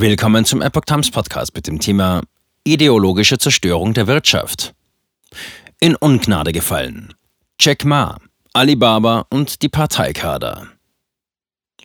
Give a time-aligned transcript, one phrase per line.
[0.00, 2.22] Willkommen zum Epoch Times Podcast mit dem Thema
[2.64, 4.72] Ideologische Zerstörung der Wirtschaft.
[5.78, 7.12] In Ungnade gefallen.
[7.60, 8.16] Jack Ma,
[8.54, 10.68] Alibaba und die Parteikader.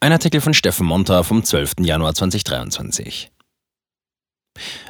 [0.00, 1.80] Ein Artikel von Steffen Monta vom 12.
[1.80, 3.30] Januar 2023.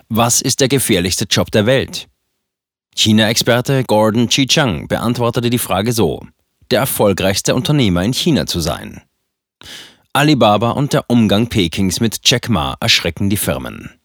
[0.09, 2.07] Was ist der gefährlichste Job der Welt?
[2.95, 6.25] China-Experte Gordon Chi-Chang beantwortete die Frage so,
[6.71, 9.03] der erfolgreichste Unternehmer in China zu sein.
[10.19, 14.01] Alibaba und der Umgang Pekings mit Jack Ma erschrecken die Firmen.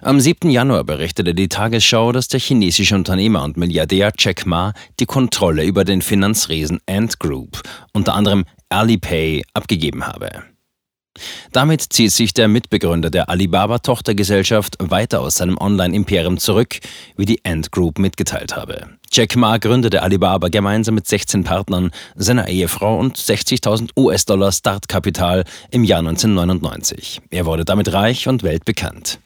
[0.00, 0.48] Am 7.
[0.48, 5.84] Januar berichtete die Tagesschau, dass der chinesische Unternehmer und Milliardär Jack Ma die Kontrolle über
[5.84, 7.60] den Finanzriesen Ant Group,
[7.92, 10.44] unter anderem Alipay, abgegeben habe.
[11.52, 16.78] Damit zieht sich der Mitbegründer der Alibaba-Tochtergesellschaft weiter aus seinem Online-Imperium zurück,
[17.16, 18.88] wie die Ant Group mitgeteilt habe.
[19.10, 25.84] Jack Ma gründete Alibaba gemeinsam mit 16 Partnern, seiner Ehefrau und 60.000 US-Dollar Startkapital im
[25.84, 27.20] Jahr 1999.
[27.30, 29.18] Er wurde damit reich und weltbekannt.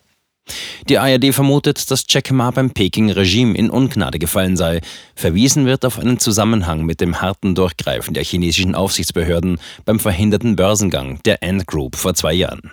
[0.88, 4.80] Die ARD vermutet, dass Jack Ma beim Peking-Regime in Ungnade gefallen sei.
[5.14, 11.20] Verwiesen wird auf einen Zusammenhang mit dem harten Durchgreifen der chinesischen Aufsichtsbehörden beim verhinderten Börsengang
[11.24, 12.72] der Ant Group vor zwei Jahren.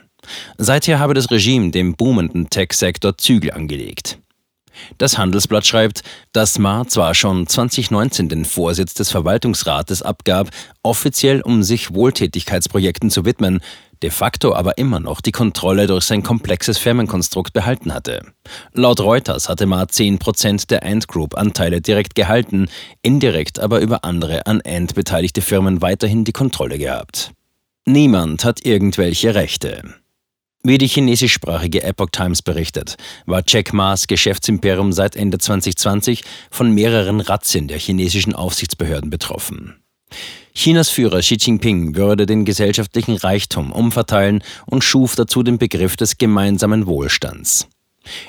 [0.57, 4.19] Seither habe das Regime dem boomenden Tech-Sektor Zügel angelegt.
[4.97, 6.01] Das Handelsblatt schreibt,
[6.33, 10.49] dass Ma zwar schon 2019 den Vorsitz des Verwaltungsrates abgab,
[10.83, 13.59] offiziell um sich Wohltätigkeitsprojekten zu widmen,
[14.01, 18.25] de facto aber immer noch die Kontrolle durch sein komplexes Firmenkonstrukt behalten hatte.
[18.73, 22.67] Laut Reuters hatte Ma 10% der Ant Group Anteile direkt gehalten,
[23.01, 27.31] indirekt aber über andere an Ant beteiligte Firmen weiterhin die Kontrolle gehabt.
[27.85, 29.95] Niemand hat irgendwelche Rechte.
[30.61, 37.21] Wie die chinesischsprachige Epoch Times berichtet, war Jack Ma's Geschäftsimperium seit Ende 2020 von mehreren
[37.21, 39.81] Razzien der chinesischen Aufsichtsbehörden betroffen.
[40.53, 46.17] Chinas Führer Xi Jinping würde den gesellschaftlichen Reichtum umverteilen und schuf dazu den Begriff des
[46.17, 47.69] gemeinsamen Wohlstands.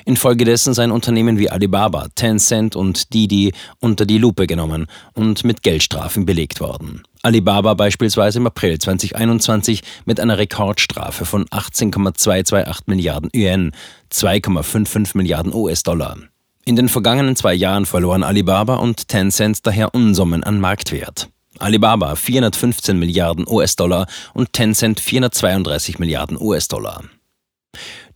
[0.05, 6.25] Infolgedessen seien Unternehmen wie Alibaba, Tencent und Didi unter die Lupe genommen und mit Geldstrafen
[6.25, 7.03] belegt worden.
[7.23, 13.71] Alibaba beispielsweise im April 2021 mit einer Rekordstrafe von 18,228 Milliarden Yuan,
[14.11, 16.17] 2,55 Milliarden US-Dollar.
[16.65, 21.29] In den vergangenen zwei Jahren verloren Alibaba und Tencent daher Unsummen an Marktwert.
[21.59, 27.03] Alibaba 415 Milliarden US-Dollar und Tencent 432 Milliarden US-Dollar.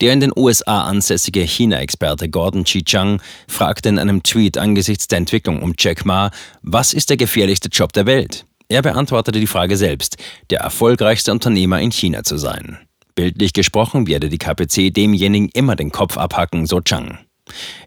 [0.02, 5.62] Der in den USA ansässige China-Experte Gordon Chi-Chang fragte in einem Tweet angesichts der Entwicklung
[5.62, 8.46] um Jack Ma, was ist der gefährlichste Job der Welt?
[8.68, 10.18] Er beantwortete die Frage selbst,
[10.50, 12.80] der erfolgreichste Unternehmer in China zu sein.
[13.14, 17.20] Bildlich gesprochen werde die KPC demjenigen immer den Kopf abhacken, so Chang.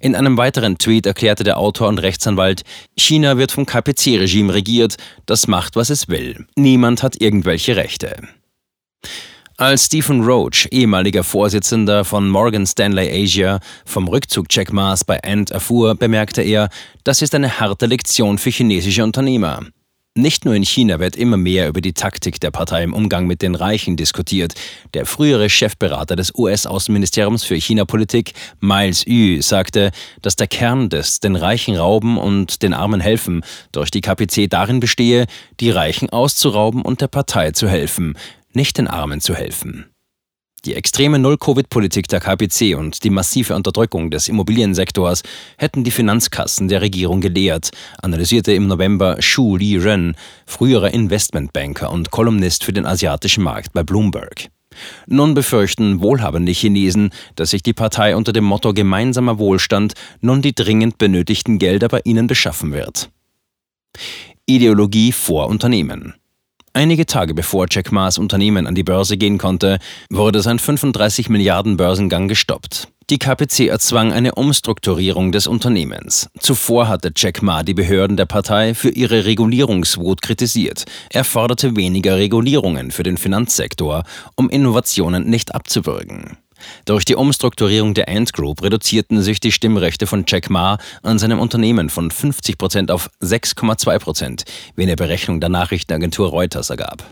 [0.00, 2.62] In einem weiteren Tweet erklärte der Autor und Rechtsanwalt,
[2.96, 4.96] China wird vom KPC-Regime regiert,
[5.26, 6.46] das macht, was es will.
[6.56, 8.16] Niemand hat irgendwelche Rechte.
[9.60, 15.50] Als Stephen Roach, ehemaliger Vorsitzender von Morgan Stanley Asia, vom Rückzug Jack Ma's bei Ant
[15.50, 16.68] erfuhr, bemerkte er,
[17.02, 19.62] das ist eine harte Lektion für chinesische Unternehmer.
[20.14, 23.42] Nicht nur in China wird immer mehr über die Taktik der Partei im Umgang mit
[23.42, 24.54] den Reichen diskutiert.
[24.94, 29.90] Der frühere Chefberater des US-Außenministeriums für China-Politik, Miles Yu, sagte,
[30.22, 33.42] dass der Kern des den Reichen rauben und den Armen helfen
[33.72, 35.26] durch die KPC darin bestehe,
[35.58, 38.16] die Reichen auszurauben und der Partei zu helfen,
[38.52, 39.86] nicht den Armen zu helfen.
[40.64, 45.22] Die extreme Null-Covid-Politik der KPC und die massive Unterdrückung des Immobiliensektors
[45.56, 47.70] hätten die Finanzkassen der Regierung geleert,
[48.02, 50.16] analysierte im November Shu Li-ren,
[50.46, 54.48] früherer Investmentbanker und Kolumnist für den asiatischen Markt bei Bloomberg.
[55.06, 60.54] Nun befürchten wohlhabende Chinesen, dass sich die Partei unter dem Motto gemeinsamer Wohlstand nun die
[60.54, 63.10] dringend benötigten Gelder bei ihnen beschaffen wird.
[64.46, 66.14] Ideologie vor Unternehmen.
[66.78, 69.80] Einige Tage bevor Jack Ma's Unternehmen an die Börse gehen konnte,
[70.10, 72.86] wurde sein 35 Milliarden Börsengang gestoppt.
[73.10, 76.30] Die KPC erzwang eine Umstrukturierung des Unternehmens.
[76.38, 80.84] Zuvor hatte Jack Ma die Behörden der Partei für ihre Regulierungswut kritisiert.
[81.10, 84.04] Er forderte weniger Regulierungen für den Finanzsektor,
[84.36, 86.38] um Innovationen nicht abzuwürgen.
[86.84, 91.40] Durch die Umstrukturierung der Ant Group reduzierten sich die Stimmrechte von Jack Ma an seinem
[91.40, 94.44] Unternehmen von 50 Prozent auf 6,2 Prozent,
[94.76, 97.04] wie eine Berechnung der Nachrichtenagentur Reuters ergab.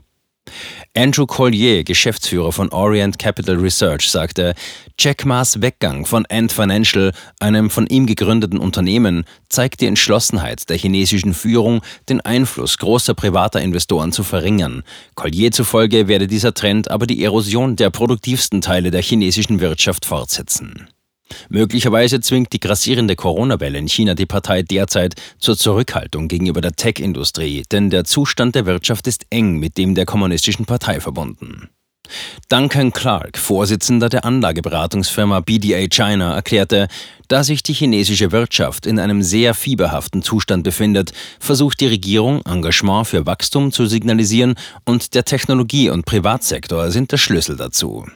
[0.97, 4.55] Andrew Collier, Geschäftsführer von Orient Capital Research, sagte,
[4.99, 10.79] Jack Ma's Weggang von Ant Financial, einem von ihm gegründeten Unternehmen, zeigt die Entschlossenheit der
[10.79, 14.85] chinesischen Führung, den Einfluss großer privater Investoren zu verringern.
[15.15, 20.89] Collier zufolge werde dieser Trend aber die Erosion der produktivsten Teile der chinesischen Wirtschaft fortsetzen.
[21.49, 27.65] Möglicherweise zwingt die grassierende Corona-Welle in China die Partei derzeit zur Zurückhaltung gegenüber der Tech-Industrie,
[27.71, 31.69] denn der Zustand der Wirtschaft ist eng mit dem der Kommunistischen Partei verbunden.
[32.49, 36.89] Duncan Clark, Vorsitzender der Anlageberatungsfirma BDA China, erklärte,
[37.29, 43.09] da sich die chinesische Wirtschaft in einem sehr fieberhaften Zustand befindet, versucht die Regierung, Engagement
[43.09, 48.07] für Wachstum zu signalisieren und der Technologie- und Privatsektor sind der Schlüssel dazu.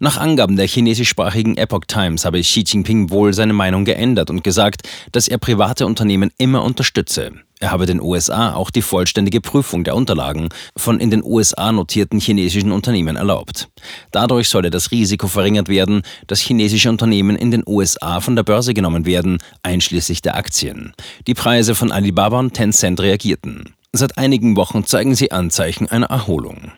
[0.00, 4.88] Nach Angaben der chinesischsprachigen Epoch Times habe Xi Jinping wohl seine Meinung geändert und gesagt,
[5.10, 7.32] dass er private Unternehmen immer unterstütze.
[7.58, 12.20] Er habe den USA auch die vollständige Prüfung der Unterlagen von in den USA notierten
[12.20, 13.70] chinesischen Unternehmen erlaubt.
[14.12, 18.74] Dadurch solle das Risiko verringert werden, dass chinesische Unternehmen in den USA von der Börse
[18.74, 20.92] genommen werden, einschließlich der Aktien.
[21.26, 23.74] Die Preise von Alibaba und Tencent reagierten.
[23.92, 26.70] Seit einigen Wochen zeigen sie Anzeichen einer Erholung.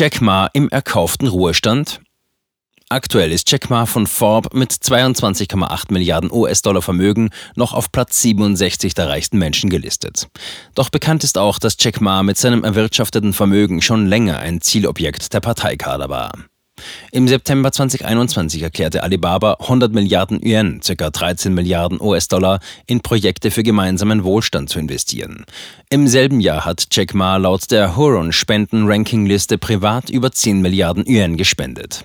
[0.00, 2.00] Jack Ma im erkauften Ruhestand.
[2.88, 8.94] Aktuell ist Jack Ma von Forbes mit 22,8 Milliarden US-Dollar Vermögen noch auf Platz 67
[8.94, 10.28] der reichsten Menschen gelistet.
[10.76, 15.34] Doch bekannt ist auch, dass Jack Ma mit seinem erwirtschafteten Vermögen schon länger ein Zielobjekt
[15.34, 16.30] der Parteikader war.
[17.12, 21.10] Im September 2021 erklärte Alibaba 100 Milliarden Yuan, ca.
[21.10, 25.44] 13 Milliarden US-Dollar, in Projekte für gemeinsamen Wohlstand zu investieren.
[25.90, 32.04] Im selben Jahr hat Jack Ma laut der Huron-Spenden-Ranking-Liste privat über 10 Milliarden Yuan gespendet.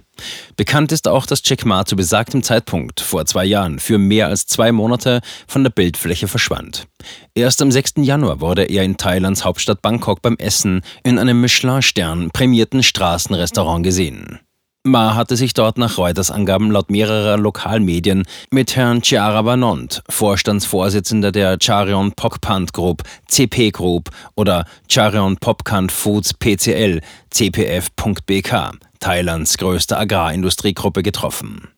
[0.55, 4.45] Bekannt ist auch, dass Jack Ma zu besagtem Zeitpunkt vor zwei Jahren für mehr als
[4.45, 6.87] zwei Monate von der Bildfläche verschwand.
[7.33, 7.93] Erst am 6.
[7.97, 14.39] Januar wurde er in Thailands Hauptstadt Bangkok beim Essen in einem Michelin-Stern prämierten Straßenrestaurant gesehen.
[14.85, 21.31] Ma hatte sich dort nach Reuters Angaben laut mehrerer Lokalmedien mit Herrn Chiara Vanont, Vorstandsvorsitzender
[21.31, 26.99] der Charion Pokpant Group, CP Group oder Charion Popkant Foods PCL,
[27.29, 31.69] CPF.bk, Thailands größte Agrarindustriegruppe, getroffen.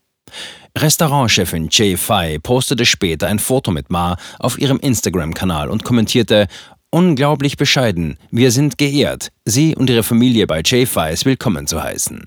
[0.75, 6.47] Restaurantchefin Jay Fai postete später ein Foto mit Ma auf ihrem Instagram-Kanal und kommentierte,
[6.89, 12.25] Unglaublich bescheiden, wir sind geehrt, Sie und Ihre Familie bei Fais willkommen zu heißen.